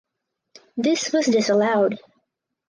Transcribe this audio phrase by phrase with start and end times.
[0.75, 1.99] This was disallowed.